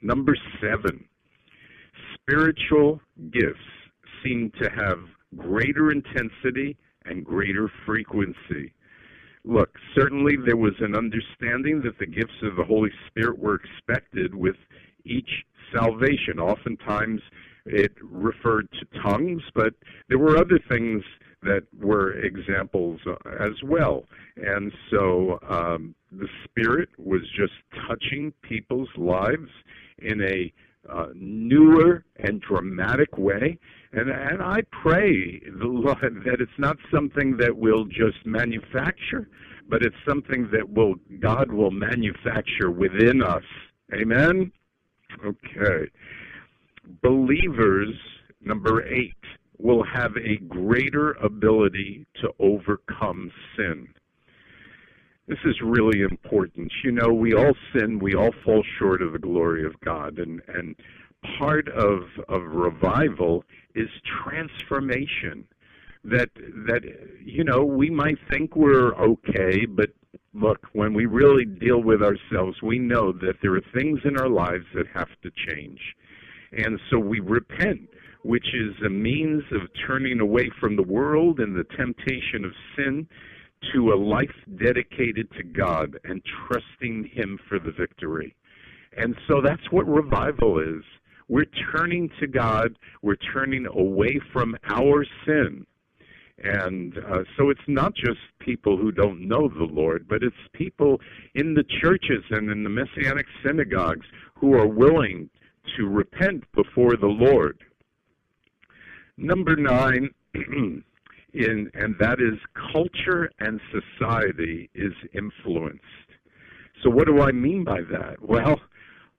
Number 0.02 0.36
seven, 0.60 1.04
spiritual 2.14 3.00
gifts 3.32 3.58
seem 4.22 4.52
to 4.60 4.70
have 4.70 4.98
greater 5.36 5.90
intensity 5.90 6.76
and 7.06 7.24
greater 7.24 7.68
frequency 7.84 8.72
look, 9.44 9.70
certainly 9.94 10.36
there 10.44 10.56
was 10.56 10.74
an 10.80 10.94
understanding 10.96 11.82
that 11.82 11.98
the 11.98 12.06
gifts 12.06 12.42
of 12.42 12.56
the 12.56 12.64
Holy 12.64 12.90
Spirit 13.06 13.38
were 13.38 13.56
expected 13.56 14.34
with 14.34 14.56
each 15.04 15.44
salvation. 15.72 16.38
Oftentimes 16.38 17.20
it 17.66 17.92
referred 18.02 18.68
to 18.72 19.00
tongues, 19.02 19.42
but 19.54 19.74
there 20.08 20.18
were 20.18 20.36
other 20.36 20.58
things 20.68 21.02
that 21.42 21.62
were 21.78 22.12
examples 22.12 23.00
uh, 23.06 23.14
as 23.40 23.52
well. 23.62 24.04
And 24.36 24.72
so 24.90 25.38
um, 25.48 25.94
the 26.10 26.28
Spirit 26.44 26.88
was 26.98 27.20
just 27.36 27.52
touching 27.86 28.32
people's 28.42 28.88
lives 28.96 29.50
in 29.98 30.22
a 30.22 30.52
uh, 30.90 31.06
newer 31.14 32.04
and 32.16 32.40
dramatic 32.40 33.16
way. 33.16 33.58
And, 33.96 34.10
and 34.10 34.42
I 34.42 34.62
pray 34.82 35.40
that 35.40 36.36
it's 36.40 36.58
not 36.58 36.76
something 36.92 37.36
that 37.36 37.56
we'll 37.56 37.84
just 37.84 38.24
manufacture, 38.24 39.28
but 39.68 39.82
it's 39.82 39.96
something 40.08 40.48
that 40.52 40.68
will 40.68 40.94
God 41.20 41.52
will 41.52 41.70
manufacture 41.70 42.70
within 42.70 43.22
us 43.22 43.44
Amen? 43.92 44.50
Okay. 45.24 45.90
Believers, 47.02 47.94
number 48.40 48.86
eight, 48.86 49.14
will 49.58 49.84
have 49.84 50.12
a 50.16 50.36
greater 50.48 51.12
ability 51.12 52.06
to 52.20 52.30
overcome 52.38 53.30
sin. 53.56 53.88
This 55.26 55.38
is 55.44 55.56
really 55.62 56.02
important. 56.02 56.70
You 56.82 56.92
know, 56.92 57.08
we 57.08 57.34
all 57.34 57.54
sin, 57.74 57.98
we 57.98 58.14
all 58.14 58.32
fall 58.44 58.62
short 58.78 59.00
of 59.00 59.12
the 59.12 59.18
glory 59.18 59.64
of 59.64 59.78
God, 59.80 60.18
and, 60.18 60.42
and 60.48 60.74
part 61.38 61.68
of, 61.68 62.02
of 62.28 62.42
revival 62.42 63.44
is 63.74 63.88
transformation. 64.24 65.46
That 66.06 66.28
that 66.66 66.82
you 67.24 67.44
know 67.44 67.64
we 67.64 67.88
might 67.88 68.18
think 68.30 68.54
we're 68.56 68.94
okay, 68.94 69.64
but 69.64 69.88
look, 70.34 70.66
when 70.72 70.92
we 70.92 71.06
really 71.06 71.44
deal 71.46 71.82
with 71.82 72.02
ourselves, 72.02 72.60
we 72.62 72.78
know 72.78 73.12
that 73.12 73.36
there 73.40 73.54
are 73.54 73.62
things 73.74 74.00
in 74.04 74.18
our 74.18 74.28
lives 74.28 74.66
that 74.74 74.86
have 74.92 75.08
to 75.22 75.30
change. 75.48 75.80
And 76.52 76.78
so 76.90 76.98
we 76.98 77.20
repent, 77.20 77.88
which 78.22 78.46
is 78.54 78.74
a 78.84 78.90
means 78.90 79.44
of 79.52 79.62
turning 79.86 80.20
away 80.20 80.50
from 80.60 80.76
the 80.76 80.82
world 80.82 81.40
and 81.40 81.56
the 81.56 81.64
temptation 81.76 82.44
of 82.44 82.52
sin 82.76 83.08
to 83.72 83.92
a 83.92 83.96
life 83.96 84.34
dedicated 84.56 85.30
to 85.32 85.42
God 85.42 85.98
and 86.04 86.22
trusting 86.46 87.10
Him 87.12 87.38
for 87.48 87.58
the 87.58 87.72
victory. 87.72 88.34
And 88.96 89.16
so 89.26 89.40
that's 89.40 89.70
what 89.70 89.88
revival 89.88 90.60
is. 90.60 90.84
We're 91.28 91.46
turning 91.72 92.10
to 92.20 92.26
God, 92.26 92.76
we're 93.02 93.16
turning 93.32 93.66
away 93.66 94.20
from 94.32 94.56
our 94.68 95.04
sin 95.26 95.66
and 96.38 96.98
uh, 96.98 97.22
so 97.36 97.50
it's 97.50 97.60
not 97.68 97.94
just 97.94 98.18
people 98.40 98.76
who 98.76 98.90
don't 98.90 99.26
know 99.26 99.48
the 99.48 99.64
Lord, 99.64 100.06
but 100.08 100.22
it's 100.22 100.34
people 100.52 101.00
in 101.34 101.54
the 101.54 101.64
churches 101.80 102.24
and 102.30 102.50
in 102.50 102.64
the 102.64 102.70
Messianic 102.70 103.26
synagogues 103.44 104.06
who 104.38 104.54
are 104.54 104.66
willing 104.66 105.30
to 105.76 105.86
repent 105.86 106.44
before 106.52 106.96
the 106.96 107.06
Lord. 107.06 107.58
Number 109.16 109.54
nine, 109.54 110.10
in, 110.34 111.70
and 111.74 111.94
that 112.00 112.18
is 112.20 112.38
culture 112.72 113.30
and 113.38 113.60
society 113.70 114.68
is 114.74 114.92
influenced. 115.14 115.82
So, 116.82 116.90
what 116.90 117.06
do 117.06 117.22
I 117.22 117.30
mean 117.30 117.62
by 117.62 117.80
that? 117.92 118.16
Well, 118.20 118.60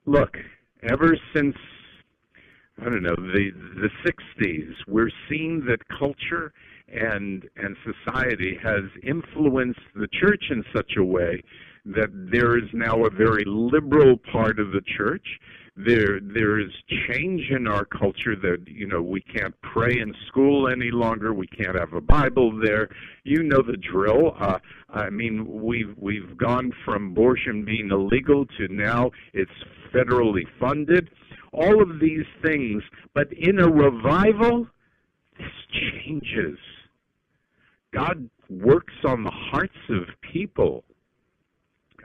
look, 0.06 0.38
ever 0.84 1.18
since 1.34 1.56
I 2.82 2.86
don't 2.86 3.04
know 3.04 3.16
the 3.16 3.52
the 3.76 3.90
60s, 4.06 4.74
we're 4.88 5.12
seeing 5.30 5.66
that 5.68 5.80
culture 5.88 6.54
and 6.88 7.48
and 7.56 7.76
society 7.84 8.58
has 8.62 8.84
influenced 9.04 9.80
the 9.96 10.08
church 10.20 10.46
in 10.50 10.64
such 10.74 10.94
a 10.98 11.04
way 11.04 11.42
that 11.86 12.10
there 12.32 12.58
is 12.58 12.70
now 12.74 13.06
a 13.06 13.10
very 13.10 13.44
liberal 13.46 14.18
part 14.32 14.60
of 14.60 14.72
the 14.72 14.82
church. 14.98 15.26
There 15.78 16.20
there 16.22 16.60
is 16.60 16.72
change 17.10 17.50
in 17.52 17.68
our 17.68 17.86
culture 17.86 18.36
that 18.36 18.66
you 18.68 18.88
know 18.88 19.02
we 19.02 19.22
can't 19.22 19.54
pray 19.62 20.00
in 20.00 20.14
school 20.28 20.70
any 20.70 20.90
longer. 20.90 21.34
We 21.34 21.48
can't 21.48 21.78
have 21.78 21.94
a 21.94 22.02
Bible 22.02 22.60
there. 22.64 22.90
You 23.24 23.44
know 23.44 23.62
the 23.62 23.78
drill. 23.78 24.36
Uh, 24.40 24.60
I 24.90 25.10
mean 25.10 25.62
we've 25.64 25.94
we've 25.98 26.38
gone 26.38 26.72
from 26.86 27.12
abortion 27.12 27.66
being 27.66 27.90
illegal 27.92 28.46
to 28.58 28.68
now 28.70 29.12
it's 29.34 29.52
federally 29.94 30.44
funded. 30.60 31.10
All 31.56 31.82
of 31.82 32.00
these 32.00 32.26
things, 32.44 32.84
but 33.14 33.32
in 33.32 33.60
a 33.60 33.68
revival, 33.68 34.68
this 35.38 35.48
changes. 36.04 36.58
God 37.94 38.30
works 38.50 38.94
on 39.06 39.24
the 39.24 39.32
hearts 39.32 39.78
of 39.90 40.04
people. 40.22 40.84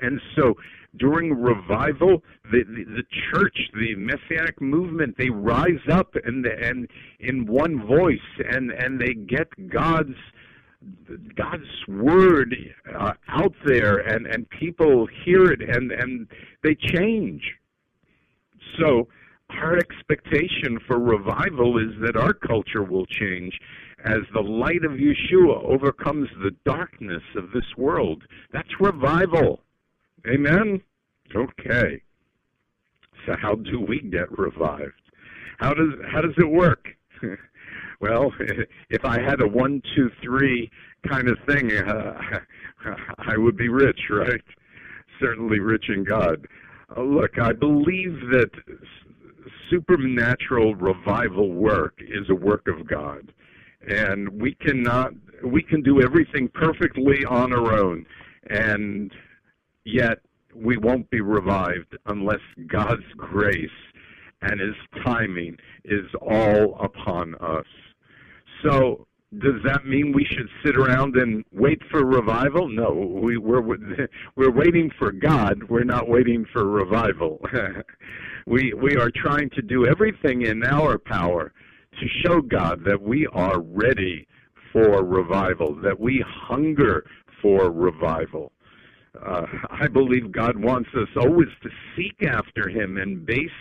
And 0.02 0.20
so 0.36 0.54
during 0.96 1.34
revival, 1.34 2.22
the, 2.50 2.64
the, 2.64 2.84
the 2.84 3.02
church, 3.32 3.56
the 3.74 3.94
messianic 3.96 4.60
movement, 4.60 5.16
they 5.18 5.30
rise 5.30 5.80
up 5.90 6.14
and 6.24 6.46
and 6.46 6.88
in 7.20 7.46
one 7.46 7.86
voice 7.86 8.18
and 8.50 8.70
and 8.70 9.00
they 9.00 9.14
get 9.14 9.48
God's 9.68 10.16
God's 11.36 11.86
word 11.88 12.56
uh, 12.98 13.12
out 13.28 13.54
there 13.66 13.98
and 13.98 14.26
and 14.26 14.48
people 14.50 15.06
hear 15.24 15.52
it 15.52 15.60
and 15.60 15.92
and 15.92 16.26
they 16.62 16.74
change. 16.74 17.42
So 18.78 19.08
our 19.62 19.76
expectation 19.76 20.78
for 20.86 20.98
revival 20.98 21.78
is 21.78 21.94
that 22.02 22.16
our 22.16 22.32
culture 22.32 22.82
will 22.82 23.06
change 23.06 23.58
as 24.04 24.20
the 24.32 24.40
light 24.40 24.84
of 24.84 24.92
Yeshua 24.92 25.64
overcomes 25.64 26.28
the 26.42 26.52
darkness 26.64 27.22
of 27.36 27.50
this 27.52 27.76
world. 27.76 28.22
That's 28.52 28.68
revival. 28.80 29.60
Amen? 30.26 30.82
Okay. 31.34 32.02
So 33.26 33.34
how 33.40 33.56
do 33.56 33.80
we 33.80 34.00
get 34.00 34.36
revived? 34.38 34.92
How 35.58 35.74
does 35.74 35.92
how 36.10 36.22
does 36.22 36.34
it 36.38 36.48
work? 36.48 36.88
well, 38.00 38.32
if 38.90 39.04
I 39.04 39.20
had 39.20 39.42
a 39.42 39.46
one, 39.46 39.82
two, 39.94 40.10
three 40.22 40.70
kind 41.06 41.28
of 41.28 41.36
thing, 41.46 41.72
uh, 41.72 42.18
I 43.18 43.36
would 43.36 43.56
be 43.56 43.68
rich, 43.68 44.00
right? 44.10 44.40
Certainly 45.20 45.60
rich 45.60 45.86
in 45.88 46.04
God. 46.04 46.46
Uh, 46.96 47.02
look, 47.02 47.38
I 47.38 47.52
believe 47.52 48.18
that 48.32 48.50
supernatural 49.70 50.74
revival 50.74 51.52
work 51.52 51.98
is 52.00 52.28
a 52.30 52.34
work 52.34 52.68
of 52.68 52.86
God 52.86 53.32
and 53.88 54.28
we 54.28 54.54
cannot 54.54 55.12
we 55.44 55.62
can 55.62 55.82
do 55.82 56.02
everything 56.02 56.48
perfectly 56.52 57.24
on 57.24 57.52
our 57.52 57.72
own 57.72 58.04
and 58.48 59.12
yet 59.84 60.18
we 60.54 60.76
won't 60.76 61.08
be 61.10 61.20
revived 61.20 61.96
unless 62.06 62.40
God's 62.66 63.06
grace 63.16 63.68
and 64.42 64.60
his 64.60 64.74
timing 65.04 65.56
is 65.84 66.06
all 66.20 66.78
upon 66.80 67.34
us. 67.36 67.66
So 68.64 69.06
does 69.38 69.62
that 69.64 69.86
mean 69.86 70.12
we 70.12 70.24
should 70.24 70.48
sit 70.64 70.76
around 70.76 71.16
and 71.16 71.44
wait 71.52 71.80
for 71.88 72.04
revival? 72.04 72.68
No, 72.68 72.90
we, 73.22 73.36
we're 73.36 73.62
we're 74.34 74.50
waiting 74.50 74.90
for 74.98 75.12
God. 75.12 75.62
We're 75.68 75.84
not 75.84 76.08
waiting 76.08 76.44
for 76.52 76.66
revival. 76.66 77.40
we 78.46 78.72
we 78.74 78.96
are 78.96 79.10
trying 79.14 79.50
to 79.50 79.62
do 79.62 79.86
everything 79.86 80.42
in 80.42 80.64
our 80.64 80.98
power 80.98 81.52
to 82.00 82.06
show 82.24 82.40
God 82.40 82.82
that 82.84 83.00
we 83.00 83.26
are 83.32 83.60
ready 83.60 84.26
for 84.72 85.04
revival, 85.04 85.76
that 85.82 85.98
we 85.98 86.24
hunger 86.26 87.04
for 87.40 87.70
revival. 87.70 88.52
Uh, 89.24 89.46
I 89.70 89.88
believe 89.88 90.32
God 90.32 90.56
wants 90.56 90.90
us 90.94 91.08
always 91.16 91.48
to 91.62 91.70
seek 91.96 92.22
after 92.22 92.68
Him, 92.68 92.96
and 92.96 93.24
based 93.24 93.52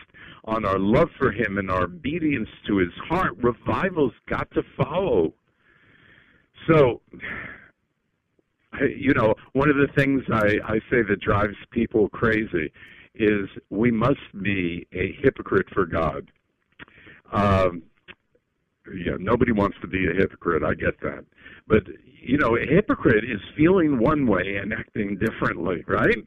on 0.45 0.65
our 0.65 0.79
love 0.79 1.10
for 1.17 1.32
Him 1.32 1.58
and 1.58 1.69
our 1.69 1.84
obedience 1.84 2.49
to 2.67 2.77
His 2.77 2.93
heart, 3.08 3.36
revival's 3.38 4.13
got 4.27 4.49
to 4.51 4.63
follow. 4.77 5.34
So, 6.69 7.01
you 8.82 9.13
know, 9.13 9.34
one 9.53 9.69
of 9.69 9.77
the 9.77 9.88
things 9.95 10.23
I, 10.32 10.58
I 10.65 10.79
say 10.91 11.01
that 11.08 11.19
drives 11.19 11.55
people 11.71 12.10
crazy 12.10 12.71
is 13.15 13.49
we 13.69 13.91
must 13.91 14.19
be 14.41 14.88
a 14.93 15.15
hypocrite 15.21 15.67
for 15.73 15.86
God. 15.86 16.32
Um, 17.32 17.84
yeah, 18.88 19.15
nobody 19.19 19.51
wants 19.51 19.77
to 19.82 19.88
be 19.88 20.08
a 20.08 20.13
hypocrite. 20.13 20.63
I 20.63 20.73
get 20.73 20.99
that. 21.01 21.25
But, 21.67 21.84
you 22.21 22.38
know, 22.38 22.55
a 22.55 22.65
hypocrite 22.65 23.23
is 23.23 23.39
feeling 23.58 23.99
one 23.99 24.25
way 24.27 24.58
and 24.62 24.73
acting 24.73 25.17
differently, 25.17 25.84
right? 25.88 26.17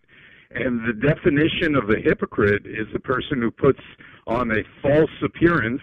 And 0.51 0.81
the 0.87 0.93
definition 0.93 1.75
of 1.77 1.91
a 1.91 2.01
hypocrite 2.01 2.67
is 2.67 2.87
the 2.93 3.01
person 3.01 3.41
who 3.41 3.51
puts 3.51 3.81
on 4.27 4.51
a 4.51 4.63
false 4.83 5.11
appearance 5.25 5.83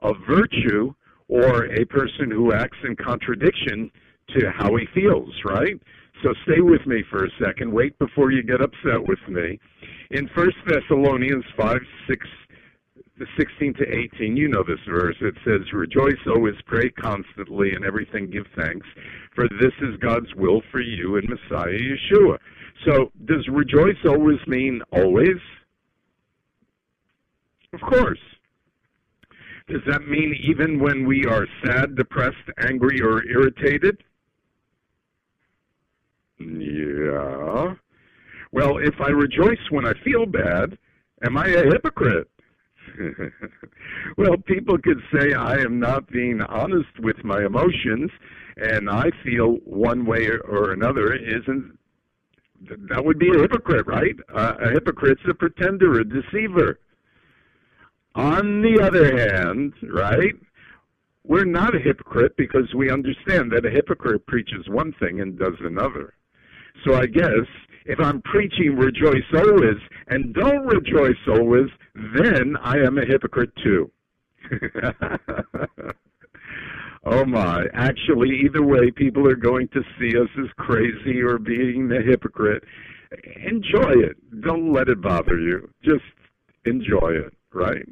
of 0.00 0.16
virtue 0.28 0.94
or 1.28 1.66
a 1.66 1.84
person 1.86 2.30
who 2.30 2.52
acts 2.52 2.78
in 2.84 2.96
contradiction 2.96 3.90
to 4.36 4.50
how 4.50 4.76
he 4.76 4.86
feels, 4.94 5.32
right? 5.44 5.80
So 6.22 6.32
stay 6.44 6.60
with 6.60 6.86
me 6.86 7.02
for 7.10 7.24
a 7.24 7.30
second. 7.42 7.72
Wait 7.72 7.98
before 7.98 8.30
you 8.30 8.42
get 8.42 8.60
upset 8.60 9.06
with 9.06 9.18
me. 9.28 9.58
In 10.10 10.28
First 10.34 10.56
Thessalonians 10.66 11.44
5, 11.56 11.78
6, 12.08 12.26
16 13.38 13.74
to 13.74 13.82
18, 14.16 14.36
you 14.36 14.48
know 14.48 14.62
this 14.62 14.78
verse. 14.88 15.16
It 15.20 15.34
says, 15.44 15.72
Rejoice 15.72 16.20
always, 16.26 16.54
pray 16.66 16.90
constantly, 16.90 17.72
and 17.72 17.84
everything 17.84 18.30
give 18.30 18.46
thanks, 18.56 18.86
for 19.34 19.48
this 19.60 19.72
is 19.80 19.96
God's 20.00 20.32
will 20.36 20.62
for 20.70 20.80
you 20.80 21.16
in 21.16 21.24
Messiah 21.28 21.78
Yeshua. 21.78 22.38
So, 22.86 23.12
does 23.24 23.46
rejoice 23.48 23.98
always 24.06 24.38
mean 24.46 24.82
always? 24.92 25.38
Of 27.72 27.80
course. 27.80 28.18
Does 29.72 29.80
that 29.86 30.06
mean 30.06 30.34
even 30.46 30.78
when 30.78 31.06
we 31.06 31.24
are 31.24 31.46
sad, 31.64 31.96
depressed, 31.96 32.36
angry, 32.58 33.00
or 33.00 33.24
irritated? 33.24 34.02
Yeah. 36.38 37.74
Well, 38.52 38.76
if 38.76 39.00
I 39.00 39.08
rejoice 39.08 39.70
when 39.70 39.86
I 39.86 39.94
feel 40.04 40.26
bad, 40.26 40.76
am 41.24 41.38
I 41.38 41.46
a 41.46 41.64
hypocrite? 41.64 42.28
well, 44.18 44.36
people 44.44 44.76
could 44.76 45.00
say 45.14 45.32
I 45.32 45.54
am 45.54 45.80
not 45.80 46.06
being 46.10 46.42
honest 46.42 47.00
with 47.00 47.24
my 47.24 47.42
emotions, 47.42 48.10
and 48.58 48.90
I 48.90 49.10
feel 49.24 49.54
one 49.64 50.04
way 50.04 50.28
or 50.28 50.72
another 50.72 51.14
isn't 51.14 51.78
that 52.90 53.04
would 53.04 53.18
be 53.18 53.30
a 53.30 53.40
hypocrite, 53.40 53.86
right? 53.86 54.14
Uh, 54.32 54.52
a 54.60 54.70
hypocrite's 54.70 55.22
a 55.28 55.34
pretender, 55.34 55.98
a 55.98 56.04
deceiver. 56.04 56.78
On 58.14 58.60
the 58.60 58.80
other 58.82 59.16
hand, 59.16 59.72
right, 59.82 60.34
we're 61.24 61.44
not 61.44 61.74
a 61.74 61.78
hypocrite 61.78 62.36
because 62.36 62.74
we 62.74 62.90
understand 62.90 63.52
that 63.52 63.64
a 63.64 63.70
hypocrite 63.70 64.26
preaches 64.26 64.68
one 64.68 64.92
thing 65.00 65.20
and 65.20 65.38
does 65.38 65.54
another. 65.60 66.14
So 66.84 66.94
I 66.94 67.06
guess 67.06 67.46
if 67.86 67.98
I'm 68.00 68.20
preaching 68.22 68.76
rejoice 68.76 69.24
always 69.34 69.78
and 70.08 70.34
don't 70.34 70.66
rejoice 70.66 71.16
always, 71.28 71.68
then 71.94 72.56
I 72.62 72.78
am 72.78 72.98
a 72.98 73.06
hypocrite 73.06 73.52
too. 73.62 73.90
oh 77.04 77.24
my. 77.24 77.64
Actually, 77.72 78.40
either 78.44 78.62
way, 78.62 78.90
people 78.90 79.28
are 79.28 79.36
going 79.36 79.68
to 79.68 79.82
see 79.98 80.18
us 80.18 80.28
as 80.38 80.50
crazy 80.56 81.20
or 81.20 81.38
being 81.38 81.90
a 81.92 82.02
hypocrite. 82.02 82.64
Enjoy 83.46 83.92
it. 83.92 84.16
Don't 84.42 84.72
let 84.72 84.88
it 84.88 85.00
bother 85.00 85.38
you. 85.38 85.70
Just 85.82 86.04
enjoy 86.64 87.12
it, 87.12 87.34
right? 87.54 87.86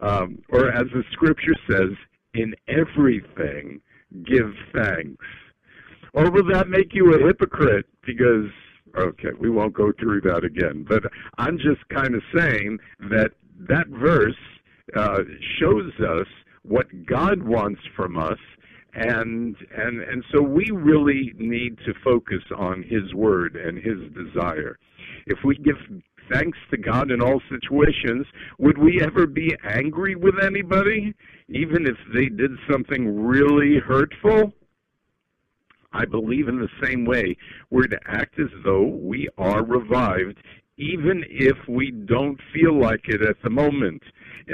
Um, 0.00 0.42
or 0.50 0.70
as 0.70 0.84
the 0.94 1.02
scripture 1.12 1.54
says, 1.70 1.90
in 2.34 2.54
everything 2.68 3.80
give 4.24 4.52
thanks. 4.74 5.24
Or 6.12 6.30
will 6.30 6.48
that 6.52 6.68
make 6.68 6.94
you 6.94 7.14
a 7.14 7.18
hypocrite? 7.18 7.86
Because, 8.04 8.46
okay, 8.96 9.30
we 9.38 9.50
won't 9.50 9.74
go 9.74 9.92
through 9.98 10.22
that 10.22 10.44
again. 10.44 10.84
But 10.88 11.04
I'm 11.38 11.56
just 11.58 11.86
kind 11.88 12.14
of 12.14 12.22
saying 12.36 12.78
that 13.10 13.32
that 13.68 13.86
verse 13.88 14.34
uh, 14.96 15.20
shows 15.60 15.92
us 16.00 16.26
what 16.62 16.86
God 17.06 17.42
wants 17.42 17.80
from 17.96 18.18
us. 18.18 18.38
And 18.92 19.54
and 19.76 20.02
and 20.02 20.24
so 20.34 20.42
we 20.42 20.68
really 20.72 21.32
need 21.38 21.78
to 21.86 21.94
focus 22.02 22.42
on 22.56 22.82
His 22.82 23.14
word 23.14 23.54
and 23.54 23.78
His 23.78 23.98
desire. 24.12 24.80
If 25.26 25.38
we 25.44 25.54
give 25.58 25.76
thanks 26.30 26.58
to 26.70 26.76
God 26.76 27.10
in 27.10 27.20
all 27.20 27.40
situations, 27.48 28.26
would 28.58 28.78
we 28.78 29.00
ever 29.02 29.26
be 29.26 29.54
angry 29.64 30.14
with 30.14 30.34
anybody, 30.42 31.14
even 31.48 31.86
if 31.86 31.96
they 32.14 32.26
did 32.26 32.52
something 32.70 33.22
really 33.24 33.78
hurtful? 33.78 34.52
I 35.92 36.04
believe 36.04 36.48
in 36.48 36.60
the 36.60 36.68
same 36.86 37.04
way 37.04 37.36
we're 37.70 37.88
to 37.88 37.98
act 38.06 38.38
as 38.38 38.50
though 38.64 38.86
we 38.86 39.28
are 39.38 39.64
revived, 39.64 40.38
even 40.76 41.24
if 41.28 41.56
we 41.68 41.90
don't 41.90 42.40
feel 42.54 42.78
like 42.78 43.08
it 43.08 43.22
at 43.22 43.36
the 43.42 43.50
moment. 43.50 44.02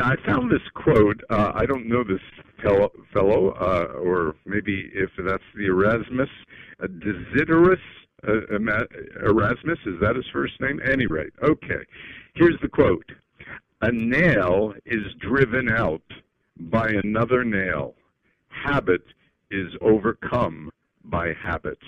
I 0.02 0.16
found 0.26 0.50
this 0.50 0.66
quote. 0.74 1.20
Uh, 1.30 1.52
I 1.54 1.66
don't 1.66 1.88
know 1.88 2.02
this 2.04 2.20
fellow, 2.62 2.90
fellow 3.12 3.50
uh, 3.50 3.98
or 3.98 4.34
maybe 4.44 4.90
if 4.94 5.10
that's 5.18 5.42
the 5.54 5.66
Erasmus, 5.66 6.28
Desiderius 6.80 7.74
uh, 7.74 8.05
Uh, 8.26 8.40
Erasmus, 9.24 9.78
is 9.86 10.00
that 10.00 10.16
his 10.16 10.24
first 10.32 10.60
name? 10.60 10.80
Any 10.84 11.06
rate, 11.06 11.32
okay. 11.42 11.84
Here's 12.34 12.58
the 12.60 12.68
quote 12.68 13.04
A 13.82 13.92
nail 13.92 14.72
is 14.84 15.02
driven 15.20 15.70
out 15.70 16.02
by 16.58 16.88
another 17.04 17.44
nail. 17.44 17.94
Habit 18.48 19.02
is 19.50 19.72
overcome 19.80 20.70
by 21.04 21.32
habit. 21.42 21.78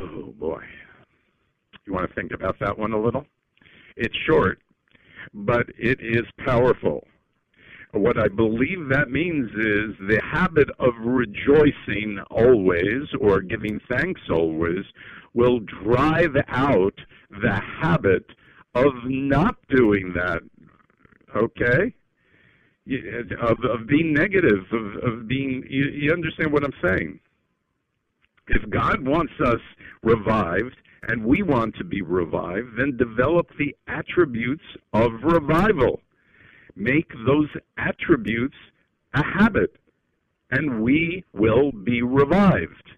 Oh 0.00 0.34
boy. 0.38 0.62
You 1.86 1.92
want 1.92 2.08
to 2.08 2.14
think 2.14 2.32
about 2.32 2.58
that 2.60 2.78
one 2.78 2.92
a 2.92 3.00
little? 3.00 3.26
It's 3.96 4.16
short, 4.26 4.60
but 5.32 5.66
it 5.78 5.98
is 6.00 6.24
powerful. 6.44 7.06
What 7.92 8.18
I 8.18 8.28
believe 8.28 8.88
that 8.90 9.10
means 9.10 9.48
is 9.50 9.96
the 10.08 10.20
habit 10.22 10.68
of 10.78 10.92
rejoicing 10.98 12.18
always 12.30 13.08
or 13.18 13.40
giving 13.40 13.80
thanks 13.88 14.20
always 14.30 14.84
will 15.32 15.60
drive 15.60 16.36
out 16.48 16.94
the 17.30 17.60
habit 17.80 18.26
of 18.74 18.92
not 19.04 19.56
doing 19.70 20.12
that. 20.14 20.42
Okay? 21.34 21.94
Of, 23.40 23.58
of 23.64 23.86
being 23.86 24.12
negative, 24.12 24.64
of, 24.72 24.96
of 25.02 25.28
being, 25.28 25.64
you, 25.68 25.86
you 25.86 26.12
understand 26.12 26.52
what 26.52 26.64
I'm 26.64 26.72
saying? 26.82 27.20
If 28.48 28.68
God 28.70 29.06
wants 29.06 29.32
us 29.44 29.60
revived 30.02 30.76
and 31.02 31.24
we 31.24 31.42
want 31.42 31.74
to 31.76 31.84
be 31.84 32.02
revived, 32.02 32.78
then 32.78 32.96
develop 32.96 33.48
the 33.58 33.74
attributes 33.86 34.64
of 34.92 35.12
revival 35.22 36.00
make 36.78 37.10
those 37.26 37.48
attributes 37.76 38.56
a 39.14 39.22
habit, 39.24 39.76
and 40.50 40.82
we 40.82 41.24
will 41.32 41.72
be 41.72 42.02
revived. 42.02 42.90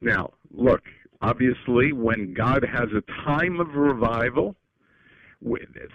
Now, 0.00 0.32
look, 0.52 0.82
obviously, 1.20 1.92
when 1.92 2.34
God 2.34 2.64
has 2.64 2.88
a 2.92 3.24
time 3.24 3.60
of 3.60 3.74
revival, 3.74 4.54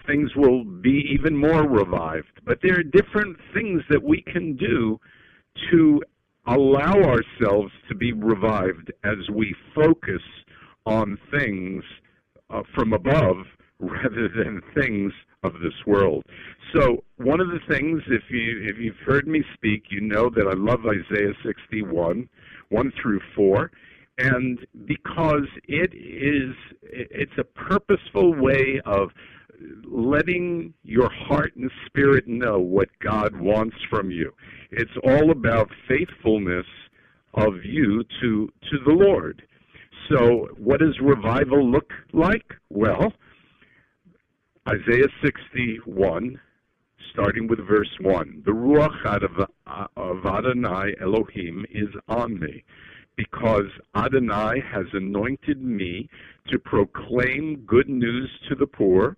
things 0.06 0.30
will 0.36 0.64
be 0.64 1.04
even 1.12 1.36
more 1.36 1.68
revived. 1.68 2.40
But 2.44 2.58
there 2.62 2.78
are 2.78 2.82
different 2.82 3.36
things 3.54 3.82
that 3.90 4.02
we 4.02 4.22
can 4.22 4.56
do 4.56 5.00
to 5.70 6.02
allow 6.46 6.94
ourselves 6.94 7.72
to 7.88 7.94
be 7.94 8.12
revived 8.12 8.92
as 9.04 9.16
we 9.32 9.54
focus 9.74 10.22
on 10.86 11.18
things 11.30 11.84
uh, 12.50 12.62
from 12.74 12.92
above 12.92 13.46
rather 13.82 14.28
than 14.28 14.62
things 14.74 15.12
of 15.42 15.54
this 15.54 15.74
world. 15.86 16.24
So 16.74 17.02
one 17.16 17.40
of 17.40 17.48
the 17.48 17.58
things, 17.68 18.00
if 18.06 18.22
you 18.30 18.62
if 18.62 18.78
you've 18.78 18.96
heard 19.04 19.26
me 19.26 19.42
speak, 19.54 19.84
you 19.90 20.00
know 20.00 20.30
that 20.30 20.46
I 20.46 20.54
love 20.54 20.80
Isaiah 20.86 21.32
61, 21.44 22.28
1 22.68 22.92
through 23.02 23.20
4, 23.34 23.70
and 24.18 24.58
because 24.86 25.48
it 25.66 25.92
is 25.94 26.54
it's 26.84 27.38
a 27.38 27.44
purposeful 27.44 28.34
way 28.40 28.80
of 28.86 29.10
letting 29.84 30.74
your 30.82 31.10
heart 31.10 31.54
and 31.56 31.70
spirit 31.86 32.26
know 32.26 32.58
what 32.58 32.88
God 33.00 33.36
wants 33.36 33.76
from 33.90 34.10
you. 34.10 34.32
It's 34.70 34.90
all 35.04 35.30
about 35.30 35.68
faithfulness 35.88 36.66
of 37.34 37.64
you 37.64 38.04
to 38.20 38.52
to 38.70 38.78
the 38.86 38.92
Lord. 38.92 39.42
So, 40.10 40.48
what 40.58 40.80
does 40.80 40.98
revival 41.00 41.68
look 41.68 41.90
like? 42.12 42.54
Well, 42.70 43.12
Isaiah 44.68 45.08
61, 45.24 46.40
starting 47.12 47.48
with 47.48 47.58
verse 47.66 47.90
1. 48.00 48.42
The 48.46 48.52
Ruach 48.52 49.04
of 49.96 50.24
Adonai 50.24 50.94
Elohim 51.00 51.66
is 51.68 51.88
on 52.06 52.38
me, 52.38 52.62
because 53.16 53.66
Adonai 53.96 54.60
has 54.72 54.86
anointed 54.92 55.60
me 55.60 56.08
to 56.46 56.60
proclaim 56.60 57.64
good 57.66 57.88
news 57.88 58.30
to 58.48 58.54
the 58.54 58.68
poor. 58.68 59.16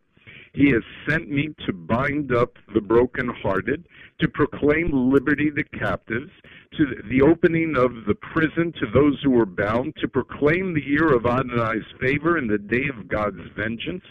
He 0.55 0.71
has 0.71 0.85
sent 1.09 1.29
me 1.29 1.53
to 1.67 1.73
bind 1.73 2.33
up 2.33 2.53
the 2.73 2.81
brokenhearted, 2.81 3.89
to 4.21 4.29
proclaim 4.29 5.11
liberty 5.11 5.51
to 5.51 5.65
captives, 5.77 6.31
to 6.79 6.87
the 7.11 7.23
opening 7.23 7.75
of 7.77 8.05
the 8.07 8.15
prison 8.15 8.73
to 8.79 8.87
those 8.95 9.21
who 9.25 9.37
are 9.41 9.47
bound, 9.47 9.95
to 9.97 10.07
proclaim 10.07 10.73
the 10.73 10.85
year 10.85 11.13
of 11.13 11.27
Adonai's 11.27 11.85
favor 12.01 12.37
and 12.37 12.49
the 12.49 12.59
day 12.59 12.85
of 12.97 13.09
God's 13.09 13.41
vengeance, 13.57 14.05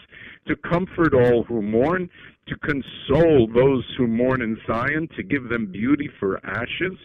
to 0.46 0.54
comfort 0.56 1.14
all 1.14 1.44
who 1.44 1.62
mourn, 1.62 2.10
to 2.46 2.56
console 2.56 3.46
those 3.46 3.84
who 3.96 4.06
mourn 4.06 4.42
in 4.42 4.58
Zion, 4.66 5.08
to 5.16 5.22
give 5.22 5.48
them 5.48 5.72
beauty 5.72 6.10
for 6.20 6.44
ashes, 6.44 6.98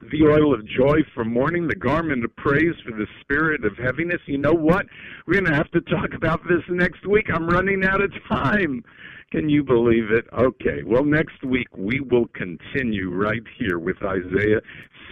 the 0.00 0.22
oil 0.26 0.54
of 0.54 0.66
joy 0.66 0.98
for 1.14 1.24
mourning, 1.24 1.68
the 1.68 1.74
garment 1.74 2.24
of 2.24 2.34
praise 2.36 2.74
for 2.84 2.96
the 2.96 3.06
spirit 3.20 3.64
of 3.64 3.76
heaviness. 3.76 4.20
You 4.26 4.38
know 4.38 4.54
what? 4.54 4.86
We're 5.26 5.34
going 5.34 5.52
to 5.52 5.54
have 5.54 5.70
to 5.72 5.80
talk 5.82 6.14
about 6.14 6.40
this 6.48 6.62
next 6.68 7.06
week. 7.06 7.26
I'm 7.32 7.46
running 7.46 7.84
out 7.84 8.02
of 8.02 8.12
time. 8.28 8.82
Can 9.30 9.48
you 9.48 9.62
believe 9.62 10.10
it? 10.10 10.26
Okay, 10.32 10.82
well, 10.84 11.04
next 11.04 11.44
week 11.44 11.68
we 11.76 12.00
will 12.00 12.26
continue 12.28 13.10
right 13.14 13.42
here 13.58 13.78
with 13.78 13.96
Isaiah 14.02 14.60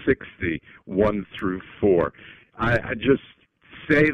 60, 0.07 0.61
1 0.87 1.27
through 1.38 1.61
4. 1.81 2.12
I, 2.59 2.72
I 2.72 2.94
just 2.94 3.22
say 3.88 4.11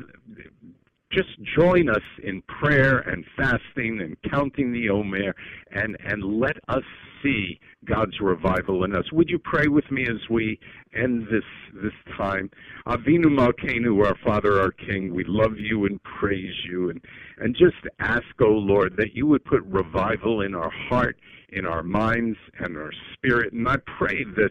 just 1.10 1.28
join 1.56 1.88
us 1.88 2.02
in 2.22 2.42
prayer 2.42 2.98
and 2.98 3.24
fasting 3.36 4.00
and 4.00 4.16
counting 4.30 4.72
the 4.72 4.90
Omer 4.90 5.34
and, 5.70 5.96
and 6.04 6.40
let 6.40 6.56
us 6.68 6.82
see 7.24 7.58
God's 7.84 8.20
revival 8.20 8.84
in 8.84 8.94
us. 8.94 9.10
Would 9.12 9.28
you 9.28 9.38
pray 9.38 9.66
with 9.66 9.90
me 9.90 10.02
as 10.02 10.28
we 10.30 10.58
end 10.94 11.26
this 11.30 11.44
this 11.82 12.14
time? 12.16 12.50
Avinu 12.86 13.26
Malkeinu, 13.26 14.06
our 14.06 14.16
Father, 14.24 14.60
our 14.60 14.70
King, 14.70 15.14
we 15.14 15.24
love 15.26 15.58
you 15.58 15.86
and 15.86 16.00
praise 16.02 16.54
you 16.68 16.90
and, 16.90 17.00
and 17.38 17.56
just 17.56 17.86
ask, 17.98 18.24
O 18.40 18.46
oh 18.46 18.52
Lord, 18.52 18.96
that 18.96 19.14
you 19.14 19.26
would 19.26 19.44
put 19.44 19.62
revival 19.64 20.42
in 20.42 20.54
our 20.54 20.70
heart 20.70 21.16
in 21.54 21.66
our 21.66 21.82
minds 21.82 22.36
and 22.58 22.76
our 22.76 22.90
spirit. 23.12 23.52
And 23.52 23.68
I 23.68 23.76
pray 23.98 24.24
that 24.36 24.50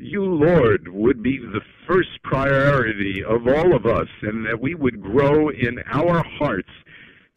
you, 0.00 0.24
Lord, 0.24 0.88
would 0.88 1.22
be 1.22 1.38
the 1.38 1.60
first 1.86 2.10
priority 2.24 3.22
of 3.24 3.46
all 3.46 3.76
of 3.76 3.86
us 3.86 4.08
and 4.22 4.44
that 4.46 4.60
we 4.60 4.74
would 4.74 5.00
grow 5.00 5.50
in 5.50 5.78
our 5.92 6.24
hearts 6.38 6.68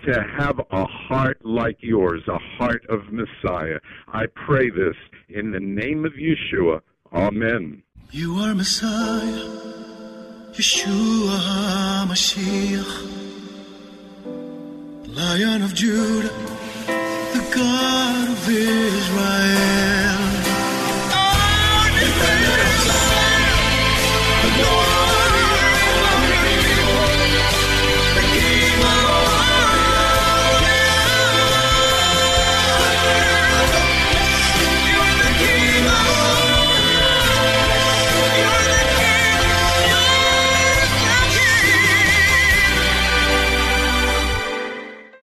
to 0.03 0.23
have 0.37 0.59
a 0.71 0.85
heart 0.85 1.43
like 1.43 1.77
yours, 1.81 2.21
a 2.27 2.37
heart 2.57 2.85
of 2.89 3.11
Messiah. 3.11 3.79
I 4.07 4.25
pray 4.27 4.69
this 4.69 4.95
in 5.29 5.51
the 5.51 5.59
name 5.59 6.05
of 6.05 6.13
Yeshua. 6.13 6.81
Amen. 7.13 7.83
You 8.11 8.35
are 8.35 8.53
Messiah, 8.53 9.49
Yeshua 10.53 12.05
Mashiach, 12.07 12.93
Lion 15.15 15.61
of 15.63 15.73
Judah, 15.73 16.29
the 17.33 17.51
God 17.55 18.29
of 18.29 18.49
Israel. 18.49 19.85